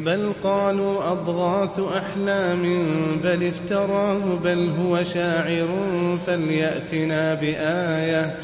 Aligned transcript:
بل 0.00 0.32
قالوا 0.42 1.12
أضغاث 1.12 1.80
أحلام 1.80 2.62
بل 3.24 3.46
افتراه 3.46 4.38
بل 4.44 4.68
هو 4.78 5.04
شاعر 5.04 5.68
فليأتنا 6.26 7.34
بآية 7.34 8.34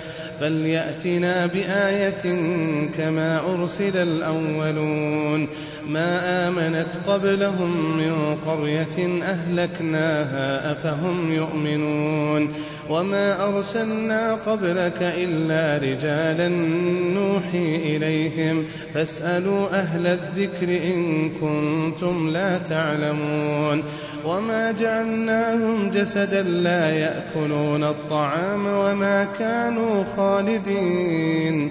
فليأتنا 0.41 1.47
بآية 1.47 2.23
كما 2.97 3.41
أرسل 3.53 3.97
الأولون 3.97 5.49
ما 5.89 6.49
آمنت 6.49 6.99
قبلهم 7.07 7.97
من 7.97 8.37
قرية 8.37 9.23
أهلكناها 9.23 10.73
أفهم 10.73 11.33
يؤمنون 11.33 12.53
وما 12.91 13.47
أرسلنا 13.49 14.35
قبلك 14.35 14.99
إلا 15.03 15.83
رجالا 15.83 16.49
نوحي 17.15 17.77
إليهم 17.77 18.65
فاسألوا 18.95 19.69
أهل 19.81 20.07
الذكر 20.07 20.69
إن 20.69 21.31
كنتم 21.31 22.29
لا 22.29 22.59
تعلمون 22.59 23.83
وما 24.25 24.73
جعلناهم 24.73 25.91
جسدا 25.91 26.43
لا 26.43 26.91
يأكلون 26.91 27.85
الطعام 27.85 28.67
وما 28.67 29.25
كانوا 29.39 30.05
خالدين 30.17 31.71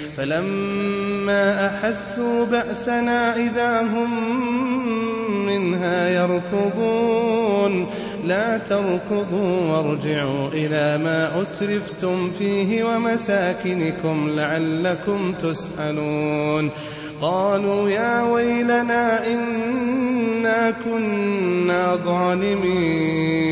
فلما 0.17 1.67
أحسوا 1.67 2.45
بأسنا 2.45 3.35
إذا 3.35 3.81
هم 3.81 4.11
منها 5.45 6.09
يركضون. 6.09 7.87
لا 8.25 8.57
تركضوا 8.57 9.71
وارجعوا 9.71 10.47
إلى 10.47 10.97
ما 11.03 11.41
أترفتم 11.41 12.31
فيه 12.31 12.83
ومساكنكم 12.83 14.29
لعلكم 14.29 15.33
تسألون. 15.33 16.69
قالوا 17.21 17.89
يا 17.89 18.23
ويلنا 18.23 19.27
إنا 19.27 20.71
كنا 20.85 21.95
ظالمين. 21.95 23.51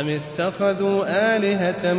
أم 0.00 0.08
اتخذوا 0.08 1.04
آلهة 1.36 1.94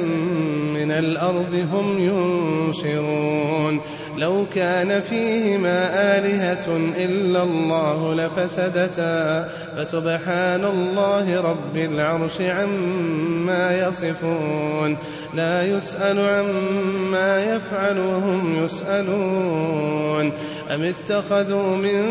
من 0.74 0.92
الأرض 0.92 1.54
هم 1.72 1.98
ينشرون 2.00 3.82
لو 4.19 4.46
كان 4.56 5.00
فيهما 5.02 6.18
آلهة 6.18 6.78
إلا 6.97 7.44
الله 7.44 8.16
لفسدتا 8.16 9.50
فسبحان 9.78 10.66
الله 10.66 11.41
رب 11.41 11.78
العرش 11.78 12.41
عما 12.41 13.88
يصفون 13.88 14.97
لا 15.34 15.63
يسأل 15.63 16.19
عما 16.19 17.56
يفعل 17.56 18.00
وهم 18.00 18.66
يسألون 18.66 20.31
أم 20.75 20.84
اتخذوا 20.84 21.78
من 21.78 22.03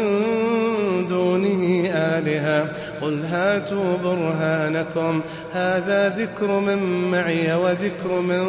دونه 1.07 1.91
آلهة 1.91 2.73
قل 3.03 3.25
هاتوا 3.25 3.97
برهانكم 3.97 5.21
هذا 5.53 6.09
ذكر 6.09 6.61
من 6.61 7.11
معي 7.11 7.55
وذكر 7.55 8.21
من 8.21 8.45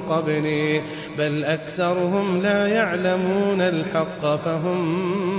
قبلي 0.00 0.82
بل 1.18 1.44
أكثرهم 1.44 2.42
لا 2.42 2.66
يعلمون 2.66 2.91
الحق 3.60 4.36
فهم 4.36 4.80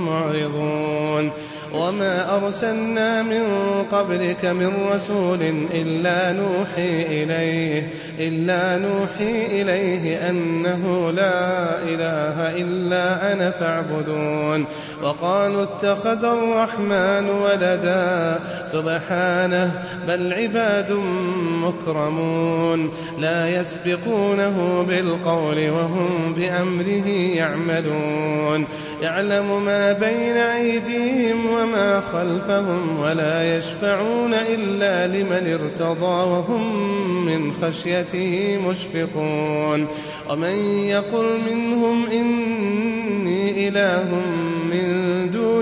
معرضون 0.06 1.32
وما 1.74 2.36
أرسلنا 2.36 3.22
من 3.22 3.42
قبلك 3.92 4.44
من 4.44 4.72
رسول 4.92 5.42
إلا 5.74 6.32
نوحي 6.32 7.02
إليه 7.02 7.90
إلا 8.18 8.78
نوحي 8.78 9.62
إليه 9.62 10.30
أنه 10.30 11.10
لا 11.10 11.78
إله 11.82 12.56
إلا 12.62 13.32
أنا 13.32 13.50
فاعبدون. 13.50 14.64
وقالوا 15.02 15.62
اتخذ 15.62 16.24
الرحمن 16.24 17.30
ولدا. 17.30 18.40
سبحانه 18.66 19.82
بل 20.08 20.32
عباد 20.32 20.92
مكرمون. 21.62 22.90
لا 23.18 23.48
يسبقونه 23.60 24.82
بالقول 24.88 25.70
وهم 25.70 26.34
بأمره 26.36 27.08
يعملون. 27.08 28.66
يعلم 29.02 29.64
ما 29.64 29.92
بين 29.92 30.36
أيديهم 30.36 31.46
وما 31.46 31.63
خلفهم 32.00 33.00
ولا 33.00 33.56
يشفعون 33.56 34.34
إلا 34.34 35.06
لمن 35.06 35.52
ارتضى 35.52 36.30
وهم 36.30 36.86
من 37.26 37.52
خشيته 37.52 38.58
مشفقون. 38.68 39.86
ومن 40.30 40.56
يقل 40.84 41.40
منهم 41.50 42.06
إني 42.06 43.68
إله 43.68 44.22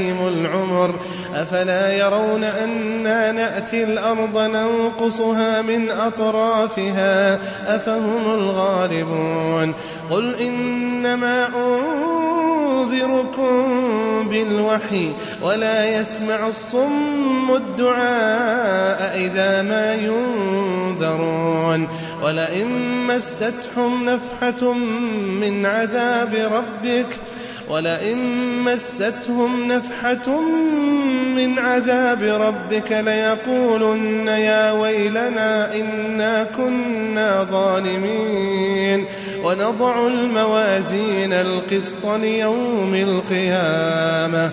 العمر 0.00 0.94
أفلا 1.34 1.92
يرون 1.92 2.44
أنا 2.44 3.32
نأتي 3.32 3.84
الأرض 3.84 4.38
ننقصها 4.38 5.62
من 5.62 5.90
أطرافها 5.90 7.38
أفهم 7.76 8.34
الغالبون 8.34 9.74
قل 10.10 10.34
إنما 10.34 11.48
أنذركم 12.82 13.62
بالوحي 14.28 15.12
ولا 15.42 16.00
يسمع 16.00 16.48
الصم 16.48 17.54
الدعاء 17.54 19.18
إذا 19.18 19.62
ما 19.62 19.94
ينذرون 19.94 21.88
ولئن 22.22 22.66
مستهم 23.06 24.04
نفحة 24.04 24.72
من 25.40 25.66
عذاب 25.66 26.34
ربك 26.34 27.20
ولئن 27.68 28.18
مستهم 28.64 29.72
نفحة 29.72 30.40
من 31.36 31.58
عذاب 31.58 32.22
ربك 32.22 32.92
ليقولن 32.92 34.26
يا 34.26 34.72
ويلنا 34.72 35.74
إنا 35.74 36.44
كنا 36.56 37.44
ظالمين. 37.44 39.06
ونضع 39.44 40.06
الموازين 40.06 41.32
القسط 41.32 42.06
ليوم 42.06 42.94
القيامة. 42.94 44.52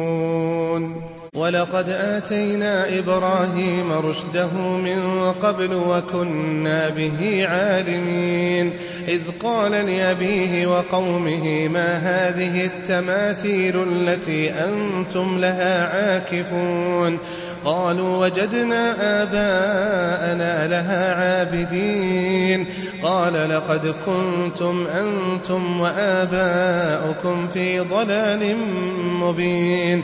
ولقد 1.41 1.89
آتينا 1.89 2.99
إبراهيم 2.99 3.91
رشده 3.91 4.77
من 4.77 5.31
قبل 5.31 5.73
وكنا 5.73 6.89
به 6.89 7.47
عالمين. 7.47 8.73
إذ 9.07 9.21
قال 9.43 9.71
لأبيه 9.71 10.67
وقومه 10.67 11.67
ما 11.67 11.97
هذه 11.97 12.65
التماثيل 12.65 13.83
التي 13.91 14.51
أنتم 14.51 15.39
لها 15.39 15.87
عاكفون؟ 15.87 17.19
قالوا 17.65 18.17
وجدنا 18.17 18.95
آباءنا 19.23 20.67
لها 20.67 21.15
عابدين. 21.15 22.65
قال 23.03 23.49
لقد 23.49 23.95
كنتم 24.05 24.87
أنتم 24.87 25.79
وآباؤكم 25.79 27.47
في 27.47 27.79
ضلال 27.79 28.55
مبين. 29.03 30.03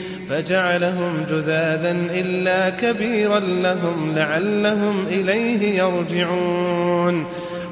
فجعلهم 0.31 1.25
جذاذا 1.29 1.91
إلا 1.91 2.69
كبيرا 2.69 3.39
لهم 3.39 4.13
لعلهم 4.15 5.05
إليه 5.07 5.83
يرجعون. 5.83 7.25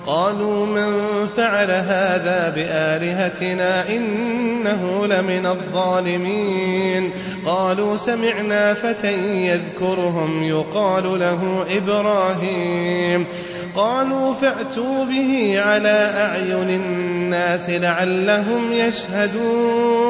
قالوا 0.05 0.65
من 0.65 1.01
فعل 1.37 1.71
هذا 1.71 2.53
بآلهتنا 2.55 3.89
إنه 3.89 5.07
لمن 5.07 5.45
الظالمين. 5.45 7.11
قالوا 7.45 7.97
سمعنا 7.97 8.73
فتى 8.73 9.47
يذكرهم 9.47 10.43
يقال 10.43 11.19
له 11.19 11.65
إبراهيم. 11.77 13.25
قالوا 13.75 14.33
فأتوا 14.33 15.05
به 15.05 15.59
على 15.59 16.11
أعين 16.17 16.69
الناس 16.69 17.69
لعلهم 17.69 18.73
يشهدون. 18.73 20.08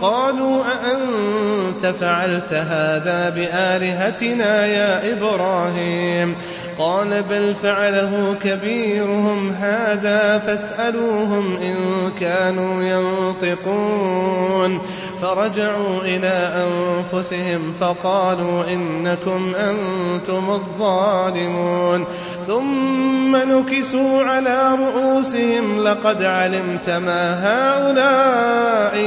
قالوا 0.00 0.64
أأنت 0.64 1.86
فعلت 1.86 2.52
هذا 2.52 3.32
بآلهتنا 3.36 4.66
يا 4.66 5.12
إبراهيم؟ 5.12 6.36
قال 6.80 7.22
بل 7.22 7.54
فعله 7.54 8.36
كبيرهم 8.40 9.50
هذا 9.50 10.38
فاسألوهم 10.38 11.56
إن 11.56 11.76
كانوا 12.20 12.82
ينطقون. 12.82 14.80
فرجعوا 15.22 16.00
إلى 16.02 16.66
أنفسهم 16.66 17.72
فقالوا 17.80 18.64
إنكم 18.64 19.54
أنتم 19.54 20.50
الظالمون. 20.50 22.04
ثم 22.46 23.36
نكسوا 23.36 24.22
على 24.22 24.78
رؤوسهم 24.80 25.82
لقد 25.82 26.22
علمت 26.22 26.90
ما 26.90 27.22
هؤلاء 27.46 28.98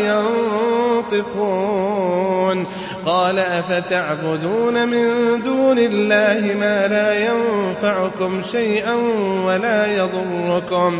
ينطقون. 1.12 2.66
قال 3.06 3.40
أفتعبدون 3.40 4.88
من 4.88 5.42
دون 5.42 5.80
الله 5.80 6.54
ما 6.54 6.88
لا 6.88 7.26
ينفعكم 7.26 8.42
شيئا 8.52 8.94
ولا 9.46 9.98
يضركم. 9.98 11.00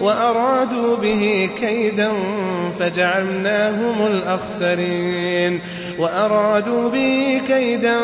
وأرادوا 0.00 0.96
به 0.96 1.50
كيدا 1.60 2.12
فجعلناهم 2.78 4.06
الأخسرين. 4.06 5.60
وأرادوا 5.98 6.90
به 6.90 7.40
كيدا 7.46 7.96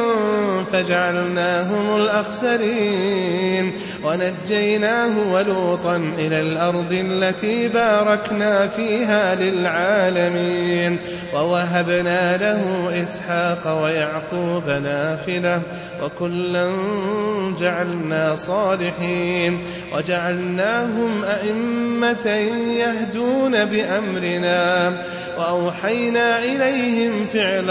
فجعلناهم 0.73 1.97
الأخسرين 1.97 3.73
ونجيناه 4.05 5.33
ولوطا 5.33 5.97
إلى 5.97 6.41
الأرض 6.41 6.93
التي 6.93 7.69
باركنا 7.69 8.69
فيها 8.69 9.35
للعالمين 9.35 10.99
ووهبنا 11.35 12.37
له 12.37 12.93
إسحاق 13.03 13.83
ويعقوب 13.83 14.69
نافلة 14.69 15.63
وكلا 16.03 16.71
جعلنا 17.61 18.37
صالحين 18.37 19.61
وجعلناهم 19.97 21.25
أئمة 21.25 22.27
يهدون 22.79 23.65
بأمرنا 23.65 24.93
وأوحينا 25.39 26.39
إليهم 26.39 27.27
فعل 27.33 27.71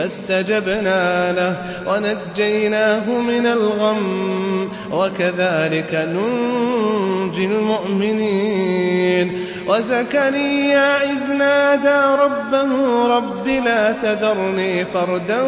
فاستجبنا 0.00 1.32
له 1.32 1.56
ونجيناه 1.86 3.10
من 3.10 3.46
الغم 3.46 4.70
وكذلك 4.92 5.94
ننجي 5.94 7.44
المؤمنين 7.44 9.38
وزكريا 9.68 11.02
إذ 11.02 11.32
نادى 11.38 12.22
ربه 12.22 13.06
رب 13.16 13.46
لا 13.46 13.92
تذرني 13.92 14.84
فردا 14.84 15.42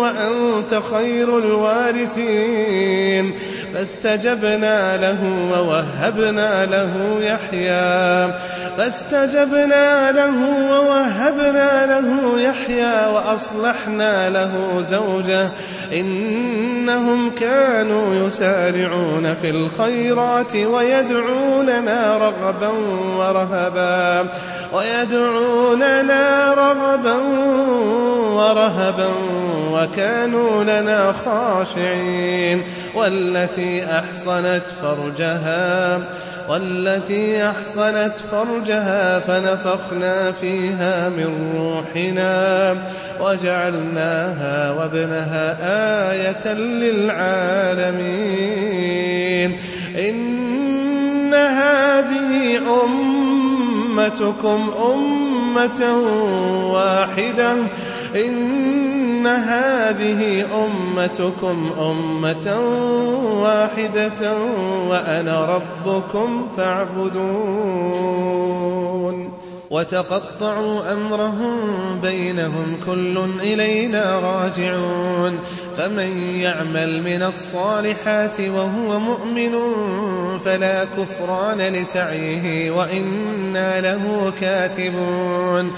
وأنت 0.00 0.80
خير 0.92 1.38
الوارثين 1.38 3.34
فاستجبنا 3.74 4.96
له 4.96 5.50
ووهبنا 5.52 6.66
له 6.66 7.18
يحيى 7.20 8.34
فاستجبنا 8.76 10.12
له 10.12 10.34
ووهبنا 10.70 11.86
له 11.86 12.40
يحيى 12.40 13.06
وأصلحنا 13.14 13.89
له 14.28 14.82
زوجه. 14.90 15.50
إنهم 15.92 17.30
كانوا 17.30 18.26
يسارعون 18.26 19.34
في 19.34 19.50
الخيرات 19.50 20.56
ويدعوننا 20.56 22.18
رغبا 22.18 22.72
ورهبا. 23.16 24.28
ويدعوننا 24.72 26.54
رغبا 26.54 27.16
ورهبا 28.32 29.08
وكانوا 29.72 30.64
لنا 30.64 31.12
خاشعين. 31.12 32.64
والتي 32.94 33.84
أحصنت 33.84 34.62
فرجها 34.82 36.00
والتي 36.48 37.48
أحصنت 37.50 38.14
فرجها 38.30 39.18
فنفخنا 39.18 40.32
فيها 40.32 41.08
من 41.08 41.52
روحنا 41.54 42.76
وجعلناها 43.20 44.70
وابنها 44.70 45.56
آية 46.12 46.52
للعالمين. 46.54 48.00
إن 49.98 51.34
هذه 51.34 52.60
أمتكم 52.84 54.70
أمة 54.94 55.96
واحدة. 56.72 57.52
إن 58.16 58.89
هذه 59.26 60.46
أمتكم 60.64 61.70
أمة 61.78 62.60
واحدة 63.42 64.38
وأنا 64.88 65.44
ربكم 65.44 66.48
فاعبدون 66.56 68.20
وتقطعوا 69.70 70.92
أمرهم 70.92 71.58
بينهم 72.00 72.76
كل 72.86 73.18
إلينا 73.40 74.18
راجعون 74.18 75.38
فمن 75.76 76.22
يعمل 76.22 77.02
من 77.02 77.22
الصالحات 77.22 78.40
وهو 78.40 78.98
مؤمن 78.98 79.52
فلا 80.44 80.84
كفران 80.84 81.60
لسعيه 81.60 82.70
وإنا 82.70 83.80
له 83.80 84.32
كاتبون 84.40 85.72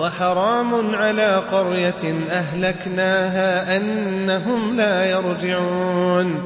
وحرام 0.00 0.94
على 0.94 1.36
قرية 1.36 2.14
أهلكناها 2.30 3.76
أنهم 3.76 4.76
لا 4.76 5.10
يرجعون 5.10 6.42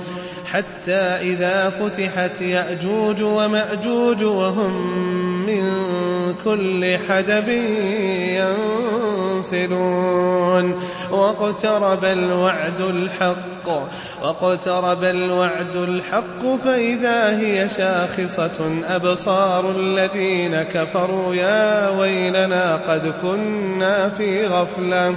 حتى 0.52 1.00
إذا 1.00 1.70
فتحت 1.70 2.40
يأجوج 2.40 3.22
ومأجوج 3.22 4.24
وهم 4.24 5.21
من 5.46 5.62
كل 6.44 6.98
حدب 7.09 7.48
ينسلون. 9.38 10.81
واقترب 11.11 12.05
الوعد 12.05 12.81
الحق 12.81 13.68
واقترب 14.22 15.05
الوعد 15.05 15.76
الحق 15.76 16.57
فإذا 16.64 17.38
هي 17.38 17.68
شاخصة. 17.68 18.83
أبصار 18.88 19.70
الذين 19.70 20.62
كفروا 20.62 21.35
يا 21.35 21.90
ويلنا 21.98 22.76
قد 22.76 23.12
كنا 23.22 24.09
في 24.09 24.46
غفلة. 24.46 25.16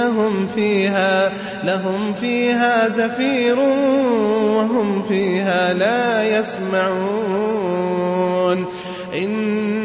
لهم 0.00 0.46
فيها 0.46 1.32
لهم 1.64 2.14
فيها 2.20 2.88
زفير 2.88 3.58
وهم 3.58 5.02
فيها 5.02 5.72
لا 5.72 6.38
يسمعون. 6.38 7.50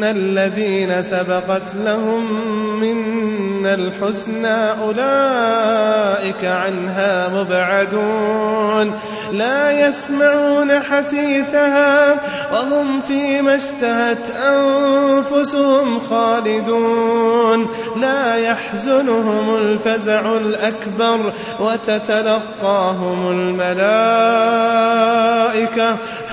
الذين 0.04 1.02
سبقت 1.02 1.74
لهم 1.74 2.32
منا 2.80 3.74
الحسنى 3.74 4.70
أولئك 4.70 6.44
عنها 6.44 7.28
مبعدون 7.28 8.94
لا 9.32 9.88
يسمعون 9.88 10.80
حسيسها 10.80 12.14
وهم 12.52 13.00
فيما 13.00 13.56
اشتهت 13.56 14.30
أنفسهم 14.30 16.00
خالدون 16.10 17.68
لا 17.96 18.36
يحزنهم 18.36 19.56
الفزع 19.56 20.20
الأكبر 20.36 21.32
وتتلقاهم 21.60 23.30
الملائكة 23.30 24.36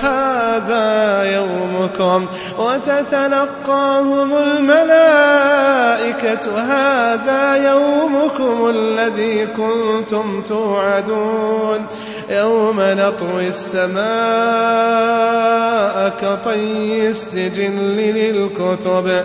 هذا 0.02 1.22
يومكم 1.22 2.26
وتتلقاهم 2.58 3.53
الملائكة 4.64 6.44
هذا 6.58 7.70
يومكم 7.70 8.70
الذي 8.70 9.46
كنتم 9.46 10.42
توعدون 10.42 11.86
يوم 12.30 12.76
نطوي 12.78 13.48
السماء 13.48 14.04
كطي 16.08 17.08
السجل 17.08 17.96
للكتب 17.96 19.24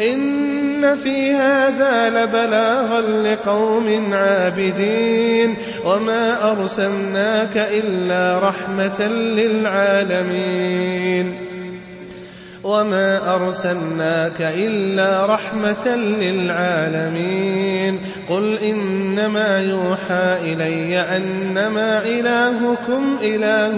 إن 0.00 0.96
في 0.96 1.32
هذا 1.32 2.10
لبلاغا 2.10 3.00
لقوم 3.00 4.14
عابدين 4.14 5.56
وما 5.84 6.52
أرسلناك 6.52 7.56
إلا 7.56 8.38
رحمة 8.48 9.08
للعالمين 9.08 10.68
وما 12.68 13.34
أرسلناك 13.34 14.36
إلا 14.40 15.26
رحمة 15.26 15.96
للعالمين 15.96 18.00
قل 18.28 18.58
إنما 18.58 19.60
يوحى 19.60 20.52
إلي 20.52 21.00
أنما 21.00 22.02
إلهكم 22.02 23.18
إله 23.22 23.76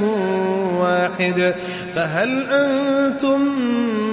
واحد 0.80 1.54
فهل 1.94 2.46
أنتم 2.50 3.40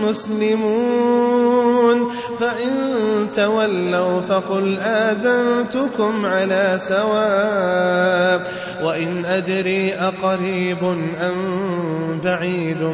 مسلمون 0.09 2.11
فإن 2.39 2.71
تولوا 3.35 4.21
فقل 4.21 4.77
آذنتكم 4.79 6.25
على 6.25 6.75
سواء 6.77 8.47
وإن 8.83 9.25
أدري 9.25 9.93
أقريب 9.93 10.83
أم 11.21 12.19
بعيد 12.23 12.93